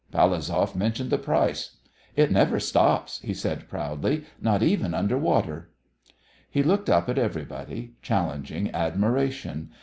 [0.11, 1.75] Palazov mentioned the price.
[2.15, 5.69] "It never stops," he said proudly, "not even under water."
[6.49, 9.69] He looked up at everybody, challenging admiration.